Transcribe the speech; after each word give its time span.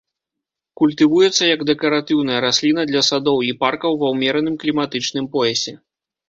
Культывуецца 0.79 1.43
як 1.55 1.59
дэкаратыўная 1.69 2.39
расліна 2.45 2.81
для 2.93 3.01
садоў 3.09 3.37
і 3.49 3.53
паркаў 3.61 3.91
ва 4.01 4.07
ўмераным 4.15 4.55
кліматычным 4.65 5.25
поясе. 5.37 5.73